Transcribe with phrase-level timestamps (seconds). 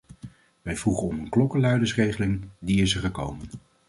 [0.61, 3.47] Wij vroegen om een klokkenluidersregeling, die is er gekomen.